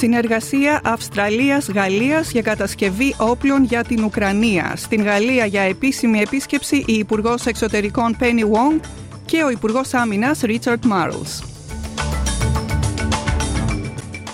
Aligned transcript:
Συνεργασία 0.00 0.80
Αυστραλίας-Γαλλίας 0.84 2.30
για 2.30 2.42
κατασκευή 2.42 3.14
όπλων 3.18 3.64
για 3.64 3.84
την 3.84 4.04
Ουκρανία. 4.04 4.72
Στην 4.76 5.02
Γαλλία 5.02 5.46
για 5.46 5.62
επίσημη 5.62 6.20
επίσκεψη 6.20 6.76
η 6.76 6.92
Υπουργός 6.92 7.46
Εξωτερικών 7.46 8.16
Penny 8.20 8.42
Wong 8.42 8.80
και 9.24 9.42
ο 9.42 9.50
Υπουργός 9.50 9.94
Άμυνας 9.94 10.40
Richard 10.42 10.90
Marles. 10.90 11.44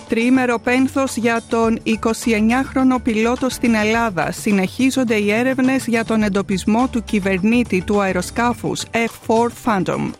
Τριήμερο 0.09 0.59
πένθος 0.59 1.17
για 1.17 1.43
τον 1.49 1.79
29χρονο 1.85 3.03
πιλότο 3.03 3.49
στην 3.49 3.75
Ελλάδα. 3.75 4.33
Συνεχίζονται 4.33 5.15
οι 5.15 5.33
έρευνες 5.33 5.87
για 5.87 6.05
τον 6.05 6.23
εντοπισμό 6.23 6.89
του 6.89 7.05
κυβερνήτη 7.05 7.83
του 7.87 8.01
αεροσκάφους 8.01 8.83
F-4 8.93 9.49
Phantom. 9.65 10.11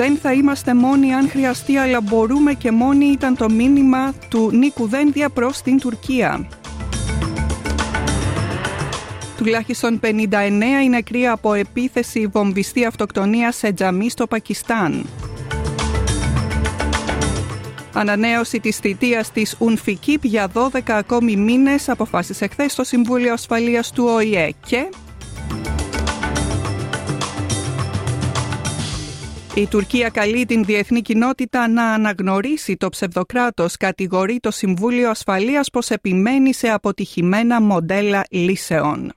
Δεν 0.00 0.16
θα 0.16 0.32
είμαστε 0.32 0.74
μόνοι 0.74 1.14
αν 1.14 1.28
χρειαστεί, 1.28 1.76
αλλά 1.76 2.00
μπορούμε 2.00 2.52
και 2.52 2.70
μόνοι 2.70 3.04
ήταν 3.04 3.36
το 3.36 3.50
μήνυμα 3.50 4.14
του 4.28 4.50
Νίκου 4.52 4.86
Δένδια 4.86 5.28
προς 5.28 5.62
την 5.62 5.78
Τουρκία. 5.78 6.48
Τουλάχιστον 9.36 10.00
59 10.02 10.06
είναι 10.06 10.66
νεκροί 10.88 11.26
από 11.26 11.52
επίθεση 11.52 12.26
βομβιστή 12.26 12.84
αυτοκτονίας 12.84 13.56
σε 13.56 13.72
τζαμί 13.72 14.10
στο 14.10 14.26
Πακιστάν. 14.26 15.06
Ανανέωση 17.92 18.60
της 18.60 18.76
θητείας 18.76 19.32
της 19.32 19.56
UNFIKIP 19.58 20.20
για 20.20 20.48
12 20.54 20.78
ακόμη 20.86 21.36
μήνες 21.36 21.88
αποφάσισε 21.88 22.46
χθες 22.46 22.74
το 22.74 22.84
Συμβούλιο 22.84 23.32
Ασφαλείας 23.32 23.92
του 23.92 24.04
ΟΗΕ 24.04 24.50
και 24.66 24.88
Η 29.54 29.66
Τουρκία 29.66 30.08
καλεί 30.08 30.46
την 30.46 30.64
διεθνή 30.64 31.00
κοινότητα 31.00 31.68
να 31.68 31.92
αναγνωρίσει 31.92 32.76
το 32.76 32.88
ψευδοκράτος, 32.88 33.76
κατηγορεί 33.76 34.38
το 34.40 34.50
Συμβούλιο 34.50 35.10
Ασφαλείας 35.10 35.70
πως 35.70 35.90
επιμένει 35.90 36.54
σε 36.54 36.68
αποτυχημένα 36.68 37.60
μοντέλα 37.60 38.24
λύσεων. 38.30 39.12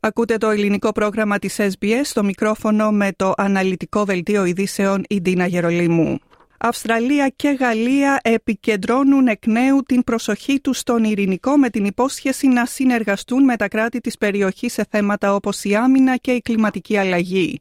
Ακούτε 0.00 0.36
το 0.36 0.50
ελληνικό 0.50 0.92
πρόγραμμα 0.92 1.38
της 1.38 1.56
SBS 1.58 2.04
στο 2.04 2.24
μικρόφωνο 2.24 2.90
με 2.90 3.12
το 3.16 3.32
αναλυτικό 3.36 4.04
δελτίο 4.04 4.44
ειδήσεων 4.44 5.02
η 5.08 5.20
Ντίνα 5.20 5.46
Γερολίμου. 5.46 6.18
Αυστραλία 6.58 7.28
και 7.36 7.48
Γαλλία 7.48 8.20
επικεντρώνουν 8.22 9.26
εκ 9.26 9.46
νέου 9.46 9.82
την 9.82 10.04
προσοχή 10.04 10.60
τους 10.60 10.78
στον 10.78 11.04
ειρηνικό 11.04 11.56
με 11.56 11.70
την 11.70 11.84
υπόσχεση 11.84 12.46
να 12.46 12.66
συνεργαστούν 12.66 13.44
με 13.44 13.56
τα 13.56 13.68
κράτη 13.68 14.00
της 14.00 14.18
περιοχής 14.18 14.72
σε 14.72 14.86
θέματα 14.90 15.34
όπως 15.34 15.64
η 15.64 15.74
άμυνα 15.74 16.16
και 16.16 16.30
η 16.30 16.40
κλιματική 16.40 16.96
αλλαγή. 16.96 17.60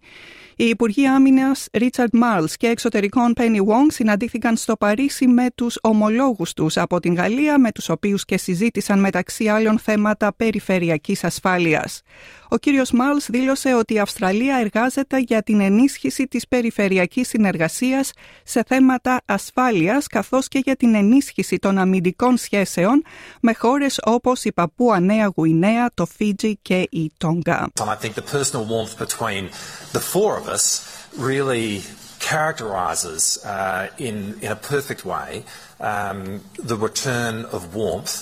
Οι 0.58 0.66
Υπουργοί 0.66 1.08
Άμυνας 1.08 1.68
Ρίτσαρντ 1.74 2.16
Μάρλς 2.16 2.58
και 2.58 2.68
Εξωτερικών 2.68 3.34
Πένι 3.34 3.60
Wong 3.68 3.88
συναντήθηκαν 3.88 4.56
στο 4.56 4.76
Παρίσι 4.76 5.28
με 5.28 5.48
τους 5.56 5.78
ομολόγους 5.82 6.54
τους 6.54 6.78
από 6.78 7.00
την 7.00 7.14
Γαλλία, 7.14 7.60
με 7.60 7.72
τους 7.72 7.90
οποίους 7.90 8.26
και 8.26 8.38
συζήτησαν 8.38 9.00
μεταξύ 9.00 9.48
άλλων 9.48 9.80
θέματα 9.80 10.34
περιφερειακής 10.34 11.24
ασφάλειας. 11.24 12.02
Ο 12.50 12.58
κύριος 12.58 12.92
Μάλς 12.92 13.26
δήλωσε 13.30 13.74
ότι 13.74 13.94
η 13.94 14.00
Αυστραλία 14.00 14.58
εργάζεται 14.58 15.20
για 15.20 15.44
την 15.44 15.60
ενίσχυση 15.60 16.28
της 16.28 16.48
περιφερειακής 16.48 17.28
συνεργασίας 17.28 18.12
σε 18.44 18.64
θέματα 18.68 19.22
ασφάλειας 19.26 20.08
καθώς 20.08 20.48
και 20.48 20.62
για 20.64 20.76
την 20.76 20.96
ενίσχυση 20.96 21.58
των 21.58 21.78
αμυντικών 21.78 22.38
σχέσεων 22.38 23.04
με 23.42 23.54
χώρες 23.54 24.00
όπως 24.04 24.44
η 24.44 24.52
Παππούα 24.52 25.00
Νέα 25.00 25.32
Γουινέα, 25.36 25.90
το 25.94 26.06
Φίτζι 26.06 26.58
και 26.62 26.88
η 26.90 27.12
Τόγκα. 27.18 27.72
characterises 32.26 33.38
uh, 33.46 33.88
in, 33.98 34.18
in 34.42 34.52
a 34.52 34.56
perfect 34.56 35.06
way 35.06 35.44
um, 35.80 36.42
the 36.72 36.76
return 36.76 37.46
of 37.46 37.76
warmth 37.76 38.16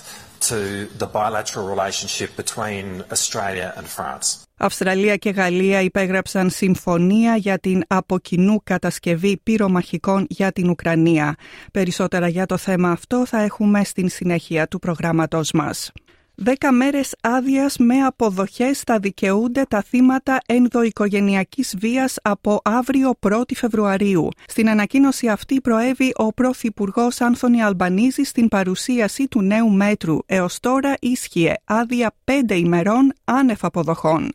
to 0.50 0.60
the 1.02 1.10
bilateral 1.20 1.66
relationship 1.74 2.30
between 2.42 2.86
Australia 3.16 3.74
and 3.78 3.86
France. 3.98 4.44
Αυστραλία 4.58 5.16
και 5.16 5.30
Γαλλία 5.30 5.82
υπέγραψαν 5.82 6.50
συμφωνία 6.50 7.36
για 7.36 7.60
την 7.60 7.84
αποκοινού 7.88 8.62
κατασκευή 8.64 9.38
πυρομαχικών 9.44 10.26
για 10.30 10.52
την 10.52 10.70
Ουκρανία. 10.70 11.36
Περισσότερα 11.72 12.28
για 12.28 12.46
το 12.46 12.58
θέμα 12.58 12.92
αυτό 12.92 13.26
θα 13.26 13.42
έχουμε 13.42 13.84
στην 13.84 14.10
συνέχεια 14.10 14.68
του 14.68 14.80
προγράμματος 14.80 15.52
μας. 15.52 15.92
Δέκα 16.36 16.72
μέρες 16.72 17.16
άδειας 17.22 17.78
με 17.78 17.96
αποδοχές 18.02 18.80
θα 18.80 19.00
δικαιούνται 19.00 19.66
τα 19.70 19.82
θύματα 19.82 20.38
ενδοοικογενειακής 20.46 21.76
βίας 21.80 22.18
από 22.22 22.60
αύριο 22.64 23.14
1η 23.20 23.56
Φεβρουαρίου. 23.56 24.30
Στην 24.48 24.70
ανακοίνωση 24.70 25.28
αυτή 25.28 25.62
προέβη 25.62 26.12
ο 26.16 26.34
Πρωθυπουργός 26.34 27.22
Άνθονη 27.22 27.64
Αλμπανίζη 27.64 28.24
στην 28.24 28.48
παρουσίαση 28.48 29.28
του 29.28 29.42
νέου 29.42 29.70
μέτρου. 29.70 30.18
Έως 30.26 30.60
τώρα 30.60 30.94
ίσχυε 31.00 31.54
άδεια 31.64 32.12
πέντε 32.24 32.56
ημερών 32.56 33.14
άνευ 33.24 33.66
αποδοχών. 33.66 34.32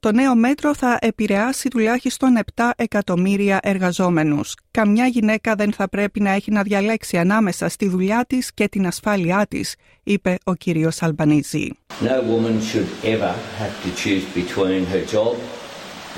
Το 0.00 0.12
νέο 0.12 0.34
μέτρο 0.34 0.74
θα 0.74 0.98
επηρεάσει 1.00 1.68
τουλάχιστον 1.68 2.38
7 2.54 2.70
εκατομμύρια 2.76 3.58
εργαζόμενους. 3.62 4.54
Καμιά 4.80 5.06
γυναίκα 5.06 5.54
δεν 5.54 5.72
θα 5.72 5.88
πρέπει 5.88 6.20
να 6.20 6.30
έχει 6.30 6.50
να 6.50 6.62
διαλέξει 6.62 7.16
ανάμεσα 7.16 7.68
στη 7.68 7.88
δουλειά 7.88 8.24
της 8.28 8.54
και 8.54 8.68
την 8.68 8.86
ασφάλειά 8.86 9.46
της, 9.48 9.74
είπε 10.02 10.38
ο 10.44 10.54
κύριος 10.54 11.02
Αλμπανίζη. 11.02 11.72
No 12.00 12.20
woman 12.32 12.60
should 12.70 12.88
ever 13.14 13.34
have 13.60 13.74
to 13.84 13.90
choose 14.02 14.24
between 14.34 14.82
her 14.92 15.04
job 15.14 15.34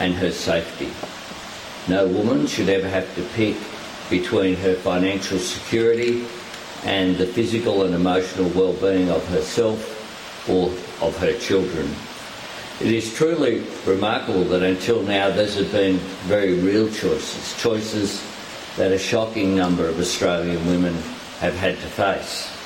and 0.02 0.14
her 0.22 0.32
safety. 0.48 0.90
No 1.96 2.02
woman 2.16 2.46
should 2.52 2.70
ever 2.78 2.88
have 2.98 3.08
to 3.16 3.22
pick 3.38 3.56
between 4.16 4.54
her 4.64 4.74
financial 4.90 5.38
security 5.54 6.14
and 6.98 7.08
the 7.20 7.28
physical 7.36 7.76
and 7.84 7.92
emotional 8.02 8.48
well-being 8.60 9.08
of 9.18 9.22
herself 9.36 9.78
or 10.54 10.64
of 11.06 11.12
her 11.24 11.34
children. 11.46 11.86
It 12.86 12.92
is 13.00 13.06
truly 13.20 13.54
remarkable 13.94 14.44
that 14.52 14.62
until 14.74 14.98
now 15.16 15.26
those 15.38 15.54
have 15.60 15.70
been 15.82 15.96
very 16.34 16.54
real 16.68 16.88
choices, 17.02 17.44
choices 17.66 18.08
that 18.78 18.90
a 18.92 18.98
shocking 18.98 19.48
number 19.62 19.84
of 19.92 19.96
Australian 20.06 20.60
women 20.72 20.94
have 21.40 21.56
had 21.64 21.74
to 21.84 21.88
face. 22.02 22.56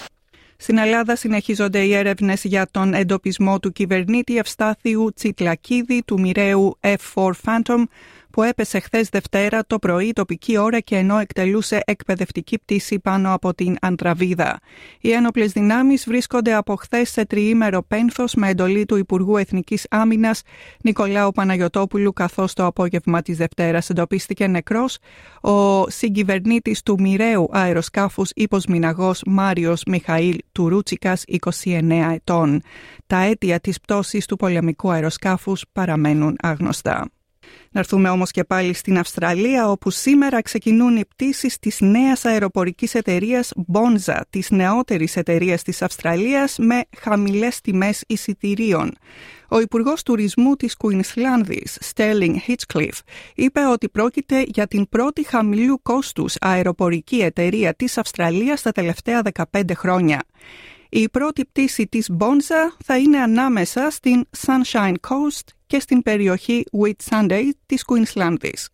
Στην 0.56 0.78
Ελλάδα 0.78 1.16
συνεχίζονται 1.16 1.78
οι 1.78 1.94
έρευνες 1.94 2.44
για 2.44 2.69
τον 2.71 2.94
εντοπισμό 2.94 3.59
του 3.59 3.72
κυβερνήτη 3.72 4.38
Ευστάθιου 4.38 5.12
Τσιτλακίδη 5.15 6.03
του 6.06 6.21
μοιραίου 6.21 6.78
F4 6.81 7.31
Phantom 7.44 7.84
που 8.32 8.42
έπεσε 8.42 8.78
χθες 8.78 9.08
Δευτέρα 9.08 9.64
το 9.66 9.78
πρωί 9.78 10.12
τοπική 10.12 10.58
ώρα 10.58 10.80
και 10.80 10.96
ενώ 10.96 11.18
εκτελούσε 11.18 11.80
εκπαιδευτική 11.84 12.58
πτήση 12.58 12.98
πάνω 12.98 13.32
από 13.32 13.54
την 13.54 13.76
Αντραβίδα. 13.80 14.58
Οι 15.00 15.12
ένοπλες 15.12 15.52
δυνάμεις 15.52 16.04
βρίσκονται 16.06 16.54
από 16.54 16.74
χθες 16.74 17.10
σε 17.10 17.24
τριήμερο 17.24 17.82
πένθος 17.82 18.34
με 18.34 18.48
εντολή 18.48 18.84
του 18.84 18.97
Υπουργού 18.97 19.36
Εθνικής 19.36 19.86
Άμυνας 19.91 20.42
Νικολάου 20.82 21.30
Παναγιοτόπουλου, 21.30 22.12
καθώς 22.12 22.53
το 22.53 22.65
απόγευμα 22.66 23.22
της 23.22 23.36
Δευτέρας 23.36 23.91
εντοπίστηκε 23.91 24.47
νεκρός 24.47 24.98
ο 25.41 25.88
συγκυβερνήτης 25.91 26.83
του 26.83 26.97
μοιραίου 27.00 27.48
αεροσκάφους 27.53 28.30
υποσμηναγός 28.34 29.22
Μάριος 29.26 29.83
Μιχαήλ 29.86 30.38
Τουρούτσικας, 30.53 31.24
29 31.26 32.12
ετών. 32.12 32.62
Τα 33.06 33.18
αίτια 33.18 33.60
της 33.60 33.80
πτώσης 33.80 34.26
του 34.26 34.36
πολεμικού 34.36 34.91
αεροσκάφους 34.91 35.65
παραμένουν 35.72 36.36
άγνωστα. 36.41 37.10
Να 37.72 37.81
έρθουμε 37.81 38.09
όμως 38.09 38.31
και 38.31 38.45
πάλι 38.45 38.72
στην 38.75 38.99
Αυστραλία 38.99 39.71
όπου 39.71 39.91
σήμερα 39.91 40.43
ξεκινούν 40.43 40.97
οι 40.97 41.05
πτήσεις 41.05 41.59
της 41.59 41.81
νέας 41.81 42.25
αεροπορικής 42.25 42.95
εταιρείας 42.95 43.53
Bonza, 43.72 44.21
της 44.31 44.51
νεότερης 44.51 45.17
εταιρείας 45.17 45.63
της 45.63 45.83
Αυστραλίας 45.83 46.59
με 46.59 46.83
χαμηλές 46.99 47.61
τιμές 47.61 48.05
εισιτηρίων. 48.07 48.95
Ο 49.49 49.61
Υπουργός 49.61 50.03
Τουρισμού 50.03 50.55
της 50.55 50.77
Κουινσλάνδης, 50.77 51.78
Στέρλινγκ 51.81 52.37
Hitchcliffe, 52.47 53.01
είπε 53.34 53.61
ότι 53.67 53.89
πρόκειται 53.89 54.45
για 54.47 54.67
την 54.67 54.89
πρώτη 54.89 55.25
χαμηλού 55.25 55.83
κόστους 55.83 56.34
αεροπορική 56.41 57.17
εταιρεία 57.17 57.75
της 57.75 57.99
Αυστραλίας 57.99 58.63
τα 58.63 58.72
τελευταία 58.72 59.22
15 59.53 59.75
χρόνια. 59.75 60.22
Η 60.89 61.09
πρώτη 61.09 61.45
πτήση 61.45 61.87
της 61.87 62.11
Bonza 62.19 62.77
θα 62.84 62.99
είναι 62.99 63.19
ανάμεσα 63.19 63.91
στην 63.91 64.25
Sunshine 64.47 64.95
Coast 65.09 65.59
και 65.71 65.81
στην 65.81 66.03
περιοχή 66.03 66.65
Whitsunday 66.83 67.43
της 67.67 67.84
Κουινσλάνδης. 67.84 68.69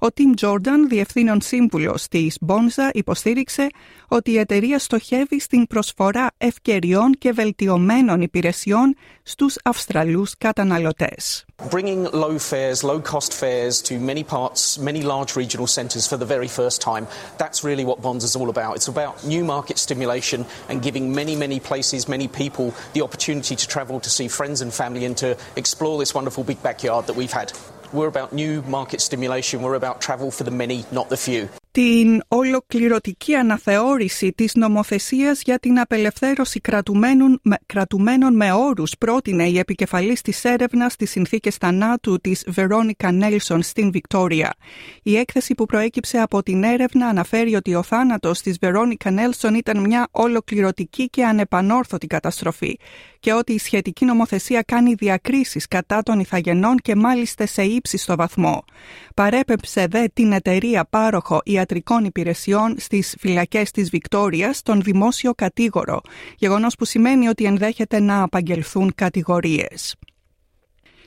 Ο 0.00 0.06
Tim 0.14 0.44
Jordan, 0.46 0.86
διευθύνων 0.88 1.40
σύμβουλος 1.40 2.08
της 2.08 2.38
Bonza, 2.46 2.90
υποστήριξε 2.92 3.66
ότι 4.08 4.30
η 4.30 4.38
εταιρεία 4.38 4.78
στοχεύει 4.78 5.40
στην 5.40 5.66
προσφορά 5.66 6.30
ευκαιριών 6.36 7.12
και 7.18 7.32
βελτιωμένων 7.32 8.20
υπηρεσιών 8.20 8.96
στους 9.22 9.56
Αυστραλούς 9.64 10.34
καταναλωτές. 10.38 11.44
Bringing 11.70 12.04
low 12.12 12.38
fares, 12.38 12.84
low 12.84 13.00
cost 13.00 13.32
fares 13.32 13.80
to 13.88 13.94
many 13.98 14.22
parts, 14.22 14.78
many 14.78 15.00
large 15.12 15.32
regional 15.36 15.66
centres 15.66 16.06
for 16.10 16.18
the 16.22 16.28
very 16.34 16.50
first 16.60 16.78
time, 16.90 17.04
that's 17.42 17.64
really 17.68 17.84
what 17.90 18.02
Bonza 18.04 18.26
is 18.30 18.36
all 18.40 18.50
about. 18.56 18.72
It's 18.78 18.90
about 18.96 19.14
new 19.34 19.42
market 19.54 19.78
stimulation 19.86 20.40
and 20.68 20.76
giving 20.88 21.04
many, 21.20 21.34
many 21.44 21.58
places, 21.70 22.00
many 22.16 22.28
people 22.42 22.66
the 22.96 23.02
opportunity 23.06 23.54
to 23.62 23.66
travel 23.74 23.96
to 24.06 24.10
see 24.16 24.28
friends 24.28 24.58
and 24.64 24.70
family 24.82 25.04
and 25.08 25.16
to 25.24 25.30
explore 25.62 25.96
this 25.98 26.12
wonderful 26.18 26.44
big 26.44 26.60
backyard 26.62 27.02
that 27.06 27.16
we've 27.20 27.36
had. 27.40 27.48
We're 27.92 28.08
about 28.08 28.32
new 28.32 28.62
market 28.62 29.00
stimulation. 29.00 29.62
We're 29.62 29.74
about 29.74 30.00
travel 30.00 30.30
for 30.30 30.44
the 30.44 30.50
many, 30.50 30.84
not 30.90 31.08
the 31.08 31.16
few. 31.16 31.48
Την 31.76 32.20
ολοκληρωτική 32.28 33.34
αναθεώρηση 33.34 34.32
της 34.32 34.54
νομοθεσίας 34.54 35.40
για 35.44 35.58
την 35.58 35.78
απελευθέρωση 35.78 36.60
κρατουμένων 36.60 37.40
με, 37.42 37.56
κρατουμένων 37.66 38.36
με 38.36 38.52
όρους 38.52 38.92
πρότεινε 38.98 39.48
η 39.48 39.58
επικεφαλής 39.58 40.20
της 40.20 40.44
έρευνας 40.44 40.92
στις 40.92 41.10
συνθήκες 41.10 41.56
θανάτου 41.56 42.18
της 42.18 42.44
Βερόνικα 42.46 43.12
Νέλσον 43.12 43.62
στην 43.62 43.90
Βικτόρια. 43.90 44.54
Η 45.02 45.16
έκθεση 45.16 45.54
που 45.54 45.66
προέκυψε 45.66 46.18
από 46.18 46.42
την 46.42 46.62
έρευνα 46.62 47.06
αναφέρει 47.06 47.54
ότι 47.54 47.74
ο 47.74 47.82
θάνατος 47.82 48.40
της 48.40 48.56
Βερόνικα 48.60 49.10
Νέλσον 49.10 49.54
ήταν 49.54 49.80
μια 49.80 50.08
ολοκληρωτική 50.10 51.08
και 51.08 51.24
ανεπανόρθωτη 51.24 52.06
καταστροφή 52.06 52.78
και 53.20 53.32
ότι 53.32 53.52
η 53.52 53.58
σχετική 53.58 54.04
νομοθεσία 54.04 54.62
κάνει 54.62 54.94
διακρίσεις 54.94 55.68
κατά 55.68 56.02
των 56.02 56.20
ηθαγενών 56.20 56.76
και 56.76 56.94
μάλιστα 56.94 57.46
σε 57.46 57.62
ύψιστο 57.62 58.16
βαθμό. 58.16 58.64
Παρέπεψε 59.14 59.86
δε 59.90 60.08
την 60.12 60.32
εταιρεία 60.32 60.84
πάροχο 60.90 61.40
ιατρικών 61.66 62.04
υπηρεσιών 62.04 62.74
στις 62.78 63.16
φυλακές 63.18 63.70
της 63.70 63.90
Βικτόριας 63.90 64.62
τον 64.62 64.82
δημόσιο 64.82 65.34
κατήγορο, 65.34 66.00
γεγονός 66.36 66.74
που 66.74 66.84
σημαίνει 66.84 67.28
ότι 67.28 67.44
ενδέχεται 67.44 68.00
να 68.00 68.22
απαγγελθούν 68.22 68.92
κατηγορίες. 68.94 69.94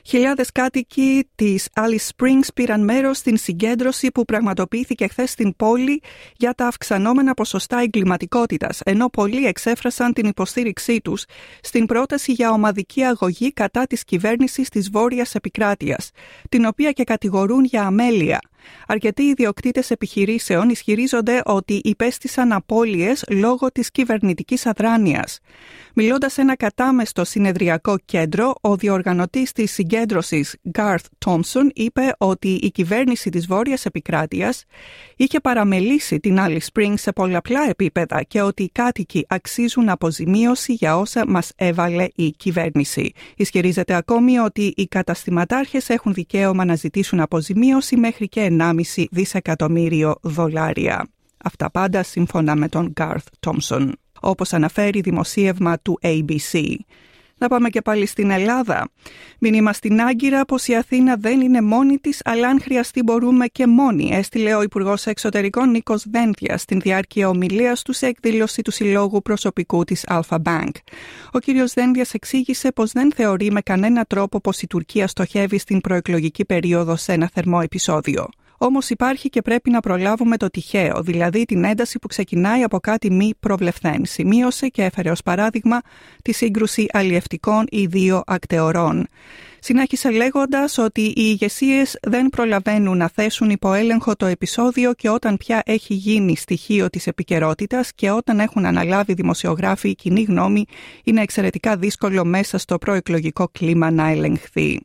Χιλιάδες 0.04 0.52
κάτοικοι 0.52 1.28
της 1.34 1.68
Alice 1.74 2.08
Springs 2.16 2.46
πήραν 2.54 2.84
μέρος 2.84 3.16
στην 3.16 3.36
συγκέντρωση 3.36 4.10
που 4.10 4.24
πραγματοποιήθηκε 4.24 5.06
χθες 5.06 5.30
στην 5.30 5.56
πόλη 5.56 6.02
για 6.36 6.54
τα 6.54 6.66
αυξανόμενα 6.66 7.34
ποσοστά 7.34 7.80
εγκληματικότητας, 7.80 8.80
ενώ 8.84 9.08
πολλοί 9.08 9.46
εξέφρασαν 9.46 10.12
την 10.12 10.26
υποστήριξή 10.26 11.00
τους 11.00 11.24
στην 11.62 11.86
πρόταση 11.86 12.32
για 12.32 12.50
ομαδική 12.50 13.02
αγωγή 13.02 13.52
κατά 13.52 13.86
της 13.86 14.04
κυβέρνησης 14.04 14.68
της 14.68 14.90
Βόρειας 14.90 15.34
Επικράτειας, 15.34 16.10
την 16.48 16.64
οποία 16.64 16.92
και 16.92 17.04
κατηγορούν 17.04 17.64
για 17.64 17.82
αμέλεια. 17.82 18.40
Αρκετοί 18.86 19.22
ιδιοκτήτες 19.22 19.90
επιχειρήσεων 19.90 20.68
ισχυρίζονται 20.68 21.40
ότι 21.44 21.80
υπέστησαν 21.84 22.52
απώλειες 22.52 23.24
λόγω 23.28 23.72
της 23.72 23.90
κυβερνητικής 23.90 24.66
αδράνειας. 24.66 25.38
Μιλώντας 25.94 26.32
σε 26.32 26.40
ένα 26.40 26.56
κατάμεστο 26.56 27.24
συνεδριακό 27.24 27.96
κέντρο, 28.04 28.54
ο 28.60 28.76
διοργανωτής 28.76 29.52
της 29.52 29.72
συγκέντρωσης 29.72 30.56
Garth 30.78 31.26
Thompson 31.26 31.68
είπε 31.74 32.12
ότι 32.18 32.48
η 32.48 32.70
κυβέρνηση 32.70 33.30
της 33.30 33.46
Βόρειας 33.46 33.84
Επικράτειας 33.84 34.64
είχε 35.16 35.40
παραμελήσει 35.40 36.20
την 36.20 36.36
Alice 36.38 36.66
Springs 36.72 36.94
σε 36.96 37.12
πολλαπλά 37.12 37.68
επίπεδα 37.68 38.22
και 38.22 38.42
ότι 38.42 38.62
οι 38.62 38.70
κάτοικοι 38.72 39.24
αξίζουν 39.28 39.88
αποζημίωση 39.88 40.72
για 40.72 40.98
όσα 40.98 41.24
μας 41.28 41.52
έβαλε 41.56 42.06
η 42.14 42.30
κυβέρνηση. 42.30 43.12
Ισχυρίζεται 43.36 43.94
ακόμη 43.94 44.38
ότι 44.38 44.72
οι 44.76 44.86
καταστηματάρχες 44.86 45.88
έχουν 45.88 46.14
δικαίωμα 46.14 46.64
να 46.64 46.74
ζητήσουν 46.74 47.20
αποζημίωση 47.20 47.96
μέχρι 47.96 48.28
και 48.28 48.40
1,5 48.58 49.04
δισεκατομμύριο 49.10 50.14
δολάρια. 50.22 51.08
Αυτά 51.44 51.70
πάντα 51.70 52.02
σύμφωνα 52.02 52.56
με 52.56 52.68
τον 52.68 52.92
Garth 53.00 53.16
Thompson 53.46 53.92
όπως 54.20 54.52
αναφέρει 54.52 55.00
δημοσίευμα 55.00 55.78
του 55.78 55.98
ABC. 56.02 56.74
Να 57.40 57.48
πάμε 57.48 57.68
και 57.68 57.82
πάλι 57.82 58.06
στην 58.06 58.30
Ελλάδα. 58.30 58.88
Μήνυμα 59.38 59.72
στην 59.72 60.00
Άγκυρα 60.00 60.44
πως 60.44 60.66
η 60.66 60.74
Αθήνα 60.74 61.16
δεν 61.16 61.40
είναι 61.40 61.60
μόνη 61.60 61.98
της, 61.98 62.20
αλλά 62.24 62.48
αν 62.48 62.60
χρειαστεί 62.60 63.02
μπορούμε 63.02 63.46
και 63.46 63.66
μόνοι, 63.66 64.08
έστειλε 64.12 64.54
ο 64.54 64.62
Υπουργός 64.62 65.06
Εξωτερικών 65.06 65.70
Νίκος 65.70 66.04
Δένδια 66.10 66.58
στην 66.58 66.80
διάρκεια 66.80 67.28
ομιλίας 67.28 67.82
του 67.82 67.92
σε 67.92 68.06
εκδήλωση 68.06 68.62
του 68.62 68.70
Συλλόγου 68.70 69.22
Προσωπικού 69.22 69.84
της 69.84 70.04
Alpha 70.08 70.36
Bank. 70.42 70.70
Ο 71.32 71.38
κ. 71.38 71.44
Δένδια 71.74 72.06
εξήγησε 72.12 72.72
πως 72.72 72.92
δεν 72.92 73.12
θεωρεί 73.12 73.50
με 73.50 73.60
κανένα 73.60 74.04
τρόπο 74.04 74.40
πως 74.40 74.62
η 74.62 74.66
Τουρκία 74.66 75.06
στοχεύει 75.06 75.58
στην 75.58 75.80
προεκλογική 75.80 76.44
περίοδο 76.44 76.96
σε 76.96 77.12
ένα 77.12 77.30
θερμό 77.34 77.60
επεισόδιο. 77.62 78.28
Όμως 78.62 78.90
υπάρχει 78.90 79.28
και 79.28 79.42
πρέπει 79.42 79.70
να 79.70 79.80
προλάβουμε 79.80 80.36
το 80.36 80.50
τυχαίο, 80.50 81.02
δηλαδή 81.02 81.44
την 81.44 81.64
ένταση 81.64 81.98
που 81.98 82.06
ξεκινάει 82.06 82.62
από 82.62 82.80
κάτι 82.80 83.10
μη 83.10 83.32
προβλεφθένς. 83.40 84.10
Σημείωσε 84.10 84.68
και 84.68 84.82
έφερε 84.82 85.10
ως 85.10 85.22
παράδειγμα 85.22 85.80
τη 86.22 86.32
σύγκρουση 86.32 86.86
αλλιευτικών 86.92 87.64
ή 87.70 87.86
δύο 87.86 88.22
ακτεωρών. 88.26 89.06
Συνάχισε 89.58 90.10
λέγοντας 90.10 90.78
ότι 90.78 91.00
οι 91.00 91.12
ηγεσίες 91.16 91.98
δεν 92.02 92.28
προλαβαίνουν 92.28 92.96
να 92.96 93.08
θέσουν 93.08 93.50
υπό 93.50 93.72
έλεγχο 93.72 94.16
το 94.16 94.26
επεισόδιο 94.26 94.92
και 94.92 95.08
όταν 95.08 95.36
πια 95.36 95.62
έχει 95.64 95.94
γίνει 95.94 96.36
στοιχείο 96.36 96.90
της 96.90 97.06
επικαιρότητας 97.06 97.92
και 97.94 98.10
όταν 98.10 98.40
έχουν 98.40 98.66
αναλάβει 98.66 99.14
δημοσιογράφοι 99.14 99.88
η 99.88 99.94
κοινή 99.94 100.22
γνώμη, 100.22 100.64
είναι 101.04 101.22
εξαιρετικά 101.22 101.76
δύσκολο 101.76 102.24
μέσα 102.24 102.58
στο 102.58 102.78
προεκλογικό 102.78 103.48
κλίμα 103.52 103.90
να 103.90 104.08
ελεγχθεί. 104.08 104.80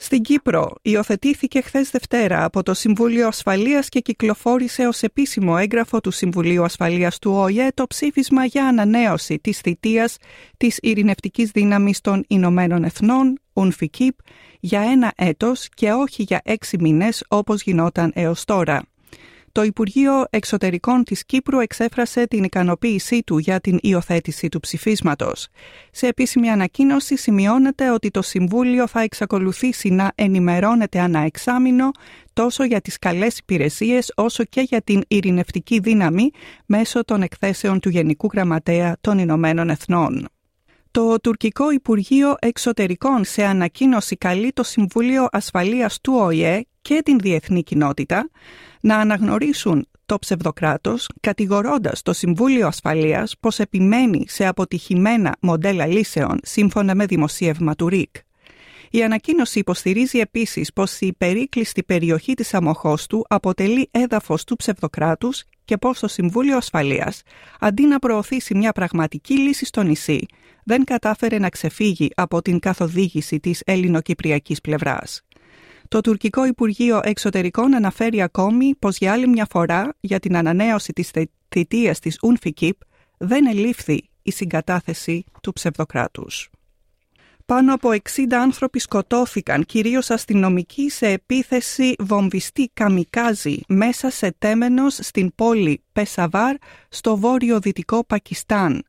Στην 0.00 0.22
Κύπρο 0.22 0.72
υιοθετήθηκε 0.82 1.60
χθες 1.60 1.90
Δευτέρα 1.90 2.44
από 2.44 2.62
το 2.62 2.74
Συμβούλιο 2.74 3.26
Ασφαλείας 3.26 3.88
και 3.88 4.00
κυκλοφόρησε 4.00 4.86
ως 4.86 5.02
επίσημο 5.02 5.56
έγγραφο 5.58 6.00
του 6.00 6.10
Συμβουλίου 6.10 6.64
Ασφαλείας 6.64 7.18
του 7.18 7.32
ΟΗΕ 7.32 7.68
το 7.74 7.86
ψήφισμα 7.86 8.44
για 8.44 8.66
ανανέωση 8.66 9.38
της 9.38 9.58
θητείας 9.58 10.16
της 10.56 10.78
ειρηνευτικής 10.82 11.50
δύναμης 11.50 12.00
των 12.00 12.24
Ηνωμένων 12.28 12.84
Εθνών, 12.84 13.38
UNFICIP, 13.52 14.10
για 14.60 14.80
ένα 14.80 15.12
έτος 15.16 15.68
και 15.74 15.92
όχι 15.92 16.22
για 16.22 16.40
έξι 16.44 16.76
μήνες 16.80 17.24
όπως 17.28 17.62
γινόταν 17.62 18.12
έως 18.14 18.44
τώρα. 18.44 18.82
Το 19.52 19.62
Υπουργείο 19.62 20.24
Εξωτερικών 20.30 21.04
της 21.04 21.24
Κύπρου 21.24 21.58
εξέφρασε 21.58 22.26
την 22.26 22.44
ικανοποίησή 22.44 23.22
του 23.22 23.38
για 23.38 23.60
την 23.60 23.78
υιοθέτηση 23.82 24.48
του 24.48 24.60
ψηφίσματος. 24.60 25.48
Σε 25.92 26.06
επίσημη 26.06 26.50
ανακοίνωση 26.50 27.16
σημειώνεται 27.16 27.90
ότι 27.90 28.10
το 28.10 28.22
Συμβούλιο 28.22 28.86
θα 28.86 29.00
εξακολουθήσει 29.00 29.88
να 29.88 30.12
ενημερώνεται 30.14 31.00
ανά 31.00 31.20
εξάμεινο 31.20 31.90
τόσο 32.32 32.64
για 32.64 32.80
τις 32.80 32.98
καλές 32.98 33.38
υπηρεσίες 33.38 34.12
όσο 34.16 34.44
και 34.44 34.60
για 34.60 34.82
την 34.82 35.02
ειρηνευτική 35.08 35.78
δύναμη 35.78 36.30
μέσω 36.66 37.04
των 37.04 37.22
εκθέσεων 37.22 37.80
του 37.80 37.88
Γενικού 37.88 38.28
Γραμματέα 38.32 38.96
των 39.00 39.18
Ηνωμένων 39.18 39.70
Εθνών. 39.70 40.28
Το 40.90 41.20
τουρκικό 41.20 41.70
Υπουργείο 41.70 42.34
Εξωτερικών 42.38 43.24
σε 43.24 43.44
ανακοίνωση 43.44 44.16
καλεί 44.16 44.52
το 44.52 44.62
Συμβούλιο 44.62 45.26
Ασφαλείας 45.30 46.00
του 46.00 46.14
ΟΗΕ 46.16 46.66
και 46.82 47.00
την 47.04 47.18
διεθνή 47.18 47.62
κοινότητα 47.62 48.30
να 48.80 48.96
αναγνωρίσουν 48.96 49.86
το 50.06 50.18
ψευδοκράτος 50.18 51.08
κατηγορώντας 51.20 52.02
το 52.02 52.12
Συμβούλιο 52.12 52.66
Ασφαλείας 52.66 53.34
πως 53.40 53.58
επιμένει 53.58 54.24
σε 54.28 54.46
αποτυχημένα 54.46 55.36
μοντέλα 55.40 55.86
λύσεων 55.86 56.38
σύμφωνα 56.42 56.94
με 56.94 57.06
δημοσίευμα 57.06 57.74
του 57.74 57.88
ΡΙΚ. 57.88 58.16
Η 58.90 59.02
ανακοίνωση 59.02 59.58
υποστηρίζει 59.58 60.18
επίσης 60.18 60.72
πως 60.72 61.00
η 61.00 61.14
περίκλειστη 61.18 61.82
περιοχή 61.82 62.34
της 62.34 62.54
του 63.08 63.24
αποτελεί 63.28 63.88
έδαφος 63.90 64.44
του 64.44 64.56
ψευδοκράτους 64.56 65.44
και 65.64 65.76
πως 65.76 65.98
το 65.98 66.08
Συμβούλιο 66.08 66.56
Ασφαλείας, 66.56 67.22
αντί 67.60 67.86
να 67.86 67.98
προωθήσει 67.98 68.54
μια 68.54 68.72
πραγματική 68.72 69.38
λύση 69.38 69.64
στο 69.64 69.82
νησί, 69.82 70.26
δεν 70.64 70.84
κατάφερε 70.84 71.38
να 71.38 71.48
ξεφύγει 71.48 72.10
από 72.14 72.42
την 72.42 72.58
καθοδήγηση 72.58 73.40
της 73.40 73.62
ελληνοκυπριακής 73.64 74.60
πλευράς. 74.60 75.22
Το 75.88 76.00
τουρκικό 76.00 76.44
Υπουργείο 76.44 77.00
Εξωτερικών 77.04 77.74
αναφέρει 77.74 78.22
ακόμη 78.22 78.74
πως 78.78 78.98
για 78.98 79.12
άλλη 79.12 79.28
μια 79.28 79.46
φορά 79.50 79.96
για 80.00 80.18
την 80.18 80.36
ανανέωση 80.36 80.92
της 80.92 81.10
θητείας 81.48 81.98
της 81.98 82.18
UNFICIP 82.26 82.70
δεν 83.18 83.46
ελήφθη 83.46 84.08
η 84.22 84.30
συγκατάθεση 84.30 85.24
του 85.42 85.52
ψευδοκράτους. 85.52 86.50
Πάνω 87.46 87.74
από 87.74 87.90
60 87.90 87.98
άνθρωποι 88.32 88.78
σκοτώθηκαν, 88.78 89.64
κυρίως 89.64 90.10
αστυνομικοί, 90.10 90.90
σε 90.90 91.06
επίθεση 91.06 91.94
βομβιστή 91.98 92.70
καμικάζι 92.74 93.60
μέσα 93.68 94.10
σε 94.10 94.34
τέμενος 94.38 94.98
στην 95.02 95.34
πόλη 95.34 95.82
Πεσαβάρ 95.92 96.56
στο 96.88 97.16
βόρειο-δυτικό 97.16 98.04
Πακιστάν. 98.04 98.82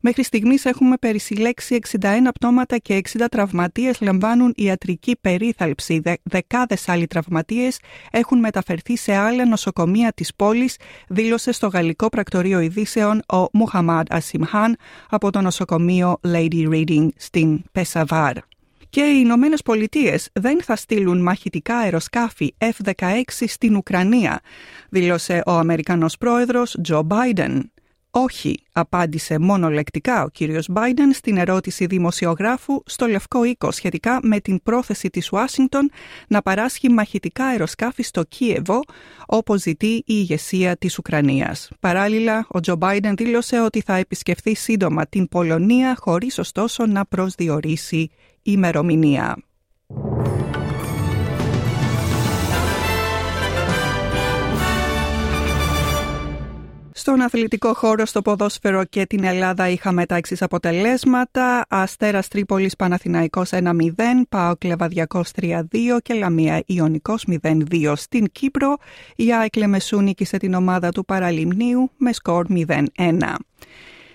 Μέχρι 0.00 0.22
στιγμής 0.22 0.64
έχουμε 0.64 0.96
περισυλλέξει 0.96 1.78
61 2.00 2.06
πτώματα 2.34 2.78
και 2.78 3.00
60 3.18 3.24
τραυματίες 3.30 4.00
λαμβάνουν 4.00 4.52
ιατρική 4.56 5.16
περίθαλψη. 5.20 5.98
Δε, 5.98 6.12
δεκάδες 6.22 6.88
άλλοι 6.88 7.06
τραυματίες 7.06 7.78
έχουν 8.10 8.38
μεταφερθεί 8.38 8.96
σε 8.96 9.14
άλλα 9.14 9.46
νοσοκομεία 9.46 10.12
της 10.12 10.34
πόλης, 10.34 10.76
δήλωσε 11.08 11.52
στο 11.52 11.66
γαλλικό 11.66 12.08
πρακτορείο 12.08 12.60
ειδήσεων 12.60 13.22
ο 13.32 13.46
Μουχαμάντ 13.52 14.06
Ασιμχάν 14.10 14.76
από 15.10 15.30
το 15.30 15.40
νοσοκομείο 15.40 16.20
Lady 16.26 16.68
Reading 16.68 17.08
στην 17.16 17.62
Πεσαβάρ. 17.72 18.36
Και 18.94 19.00
οι 19.00 19.20
Ηνωμένες 19.24 19.62
Πολιτείες 19.62 20.28
δεν 20.32 20.62
θα 20.62 20.76
στείλουν 20.76 21.22
μαχητικά 21.22 21.76
αεροσκάφη 21.76 22.54
F-16 22.58 23.22
στην 23.26 23.76
Ουκρανία, 23.76 24.40
δήλωσε 24.88 25.42
ο 25.46 25.52
Αμερικανός 25.52 26.16
πρόεδρος 26.16 26.76
Τζο 26.82 27.02
Μπάιντεν. 27.02 27.72
Όχι, 28.16 28.54
απάντησε 28.72 29.38
μόνο 29.38 29.70
λεκτικά 29.70 30.22
ο 30.22 30.28
κύριος 30.28 30.66
Μπάιντεν 30.70 31.12
στην 31.12 31.36
ερώτηση 31.36 31.86
δημοσιογράφου 31.86 32.82
στο 32.86 33.06
Λευκό 33.06 33.44
Οίκο 33.44 33.70
σχετικά 33.70 34.18
με 34.22 34.40
την 34.40 34.62
πρόθεση 34.62 35.10
της 35.10 35.32
Ουάσιγκτον 35.32 35.90
να 36.28 36.42
παράσχει 36.42 36.88
μαχητικά 36.88 37.44
αεροσκάφη 37.44 38.02
στο 38.02 38.22
Κίεβο, 38.22 38.80
όπως 39.26 39.60
ζητεί 39.60 39.86
η 39.86 40.02
ηγεσία 40.06 40.76
της 40.76 40.98
Ουκρανίας. 40.98 41.70
Παράλληλα, 41.80 42.46
ο 42.48 42.60
Τζο 42.60 42.76
Μπάιντεν 42.76 43.16
δήλωσε 43.16 43.60
ότι 43.60 43.80
θα 43.80 43.96
επισκεφθεί 43.96 44.54
σύντομα 44.54 45.06
την 45.06 45.28
Πολωνία 45.28 45.96
χωρίς 45.98 46.38
ωστόσο 46.38 46.86
να 46.86 47.04
προσδιορίσει 47.04 48.10
ημερομηνία. 48.42 49.36
Στον 57.06 57.20
αθλητικό 57.20 57.74
χώρο, 57.74 58.06
στο 58.06 58.22
ποδόσφαιρο 58.22 58.84
και 58.84 59.06
την 59.06 59.24
Ελλάδα 59.24 59.68
είχαμε 59.68 60.06
τα 60.06 60.14
εξής 60.14 60.42
αποτελέσματα. 60.42 61.64
Αστέρας 61.68 62.28
Τρίπολης 62.28 62.76
Παναθηναϊκός 62.76 63.50
1-0, 63.52 63.60
Πάο 64.28 64.56
Κλεβαδιακό 64.56 65.24
3-2 65.40 65.60
και 66.02 66.14
Λαμία 66.14 66.62
Ιωνικός 66.66 67.26
0-2. 67.42 67.92
Στην 67.96 68.26
Κύπρο, 68.32 68.76
η 69.16 69.34
Άικλε 69.34 69.66
Μεσού 69.66 70.00
νίκησε 70.00 70.36
την 70.36 70.54
ομάδα 70.54 70.90
του 70.90 71.04
Παραλιμνίου 71.04 71.90
με 71.96 72.12
σκορ 72.12 72.46
0-1. 72.48 72.88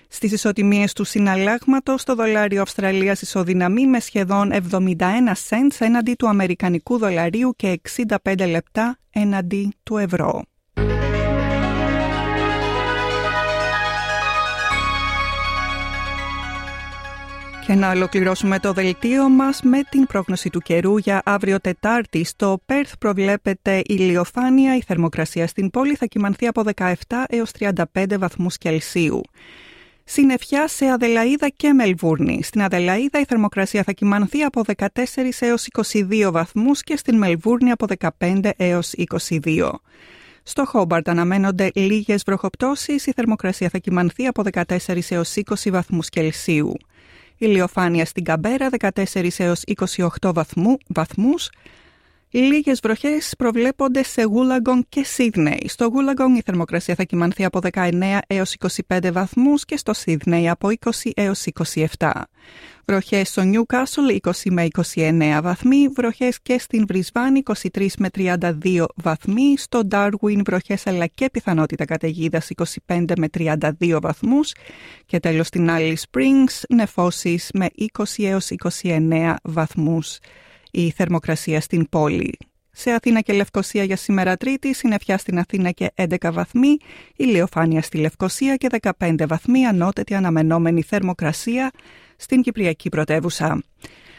Στις 0.08 0.32
ισοτιμίες 0.32 0.92
του 0.92 1.04
συναλλάγματος, 1.04 2.04
το 2.04 2.14
δολάριο 2.14 2.62
Αυστραλίας 2.62 3.22
ισοδυναμεί 3.22 3.86
με 3.86 4.00
σχεδόν 4.00 4.52
71 4.52 5.34
cents 5.48 5.76
έναντι 5.78 6.14
του 6.14 6.28
Αμερικανικού 6.28 6.98
δολαρίου 6.98 7.54
και 7.56 7.80
65 8.24 8.46
λεπτά 8.48 8.98
έναντι 9.10 9.72
του 9.82 9.96
ευρώ. 9.96 10.42
Και 17.70 17.76
να 17.76 17.90
ολοκληρώσουμε 17.90 18.58
το 18.58 18.72
δελτίο 18.72 19.28
μας 19.28 19.62
με 19.62 19.80
την 19.90 20.06
πρόγνωση 20.06 20.50
του 20.50 20.60
καιρού 20.60 20.96
για 20.96 21.22
αύριο 21.24 21.60
Τετάρτη. 21.60 22.24
Στο 22.24 22.60
Πέρθ 22.66 22.92
προβλέπεται 22.98 23.82
ηλιοφάνεια, 23.84 24.76
η 24.76 24.82
θερμοκρασία 24.82 25.46
στην 25.46 25.70
πόλη 25.70 25.94
θα 25.94 26.06
κυμανθεί 26.06 26.46
από 26.46 26.62
17 26.76 26.92
έως 27.28 27.50
35 27.58 28.18
βαθμούς 28.18 28.58
Κελσίου. 28.58 29.20
Συνεφιά 30.04 30.68
σε 30.68 30.86
Αδελαίδα 30.86 31.48
και 31.48 31.72
Μελβούρνη. 31.72 32.42
Στην 32.42 32.62
Αδελαίδα 32.62 33.20
η 33.20 33.24
θερμοκρασία 33.28 33.82
θα 33.82 33.92
κυμανθεί 33.92 34.42
από 34.42 34.62
14 34.76 34.86
έως 35.40 35.66
22 35.92 36.30
βαθμούς 36.32 36.82
και 36.82 36.96
στην 36.96 37.16
Μελβούρνη 37.16 37.70
από 37.70 37.86
15 38.18 38.50
έως 38.56 38.92
22. 39.44 39.70
Στο 40.42 40.64
Χόμπαρτ 40.64 41.08
αναμένονται 41.08 41.70
λίγες 41.74 42.22
βροχοπτώσεις, 42.26 43.06
η 43.06 43.12
θερμοκρασία 43.12 43.68
θα 43.68 43.78
κυμανθεί 43.78 44.26
από 44.26 44.42
14 44.52 45.10
έως 45.10 45.34
20 45.34 45.70
βαθμούς 45.70 46.08
Κελσίου 46.08 46.74
ηλιοφάνεια 47.40 48.04
στην 48.04 48.24
Καμπέρα 48.24 48.68
14 48.78 48.90
έως 49.36 49.62
28 50.20 50.32
βαθμού, 50.34 50.78
βαθμούς. 50.86 51.50
Λίγες 52.32 52.80
βροχές 52.82 53.34
προβλέπονται 53.38 54.02
σε 54.02 54.22
Γούλαγκον 54.22 54.86
και 54.88 55.04
Σίδνεϊ. 55.04 55.68
Στο 55.68 55.86
Γούλαγκον 55.86 56.34
η 56.34 56.42
θερμοκρασία 56.44 56.94
θα 56.94 57.02
κυμανθεί 57.02 57.44
από 57.44 57.58
19 57.72 58.18
έως 58.26 58.56
25 58.88 59.10
βαθμούς 59.12 59.64
και 59.64 59.76
στο 59.76 59.92
Σίδνεϊ 59.92 60.48
από 60.48 60.68
20 60.80 61.10
έως 61.14 61.44
27. 61.98 62.10
Βροχές 62.84 63.28
στο 63.28 63.42
Νιούκάσολ 63.42 64.18
20 64.22 64.30
με 64.50 64.66
29 64.94 65.40
βαθμοί, 65.42 65.88
βροχές 65.88 66.40
και 66.42 66.58
στην 66.58 66.84
Βρισβάνη 66.86 67.42
23 67.72 67.86
με 67.98 68.08
32 68.14 68.84
βαθμοί, 68.94 69.54
στο 69.56 69.84
Ντάρουιν 69.84 70.42
βροχές 70.44 70.86
αλλά 70.86 71.06
και 71.06 71.30
πιθανότητα 71.32 71.84
καταιγίδας 71.84 72.48
25 72.86 73.04
με 73.18 73.28
32 73.38 73.98
βαθμούς 74.02 74.52
και 75.06 75.20
τέλος 75.20 75.46
στην 75.46 75.70
Άλλη 75.70 75.98
Springs 76.10 76.62
νεφώσεις 76.68 77.50
με 77.54 77.66
20 77.98 78.04
έως 78.16 78.48
29 78.82 79.34
βαθμούς 79.42 80.18
η 80.70 80.90
θερμοκρασία 80.90 81.60
στην 81.60 81.88
πόλη. 81.88 82.38
Σε 82.72 82.90
Αθήνα 82.90 83.20
και 83.20 83.32
Λευκοσία 83.32 83.84
για 83.84 83.96
σήμερα 83.96 84.36
Τρίτη, 84.36 84.74
συννεφιά 84.74 85.18
στην 85.18 85.38
Αθήνα 85.38 85.70
και 85.70 85.90
11 85.94 86.30
βαθμοί, 86.32 86.76
ηλιοφάνεια 87.16 87.82
στη 87.82 87.98
Λευκοσία 87.98 88.56
και 88.56 88.68
15 88.98 89.14
βαθμοί, 89.28 89.66
ανώτατη 89.66 90.14
αναμενόμενη 90.14 90.82
θερμοκρασία 90.82 91.70
στην 92.16 92.42
Κυπριακή 92.42 92.88
πρωτεύουσα. 92.88 93.62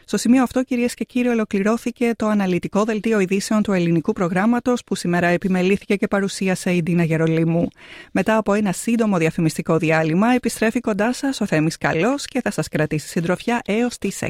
Στο 0.06 0.18
σημείο 0.18 0.44
αυτό, 0.44 0.64
κυρίες 0.64 0.94
και 0.94 1.04
κύριοι, 1.04 1.28
ολοκληρώθηκε 1.28 2.12
το 2.16 2.28
αναλυτικό 2.28 2.84
δελτίο 2.84 3.20
ειδήσεων 3.20 3.64
του 3.64 3.74
ελληνικού 3.74 4.14
προγράμματος 4.14 4.84
που 4.84 4.96
σήμερα 4.96 5.28
επιμελήθηκε 5.28 5.96
και 5.96 6.08
παρουσίασε 6.08 6.72
η 6.72 6.82
Ντίνα 6.82 7.04
Γερολίμου. 7.04 7.68
Μετά 8.12 8.38
από 8.38 8.54
ένα 8.54 8.72
σύντομο 8.72 9.18
διαφημιστικό 9.18 9.78
διάλειμμα, 9.78 10.34
επιστρέφει 10.34 10.80
κοντά 10.80 11.14
σας 11.14 11.42
ο 11.42 11.46
Θέμης 11.46 11.78
Καλός 11.78 12.26
και 12.26 12.42
θα 12.42 12.52
σας 12.52 12.68
κρατήσει 12.68 13.08
συντροφιά 13.08 13.62
έως 13.66 13.98
τις 13.98 14.22
6. 14.22 14.28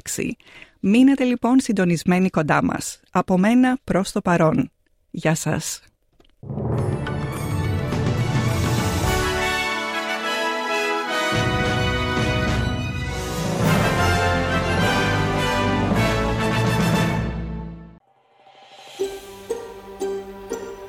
Μείνετε 0.84 1.24
λοιπόν 1.24 1.60
συντονισμένοι 1.60 2.30
κοντά 2.30 2.64
μας. 2.64 3.00
Από 3.12 3.38
μένα 3.38 3.78
προς 3.84 4.12
το 4.12 4.22
παρόν. 4.22 4.72
Γεια 5.12 5.36
σας. 5.36 5.82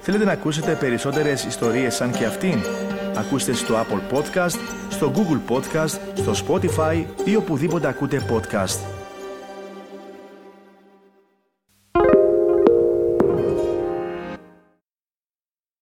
Θέλετε 0.01 0.25
να 0.25 0.33
ακούσετε 0.33 0.75
περισσότερες 0.75 1.45
ιστορίες 1.45 1.95
σαν 1.95 2.13
και 2.13 2.25
αυτήν; 2.25 2.59
Ακούστε 3.17 3.53
στο 3.53 3.75
Apple 3.75 4.17
Podcast, 4.17 4.59
στο 4.91 5.13
Google 5.15 5.53
Podcast, 5.53 5.99
στο 6.15 6.33
Spotify 6.47 7.05
ή 7.25 7.37
οπουδήποτε 7.37 7.89
ακούτε 7.89 8.27
podcast. 8.31 8.92